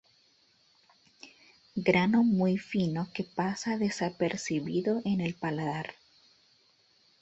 [1.75, 5.93] Grano muy fino que pasa desapercibido en el paladar.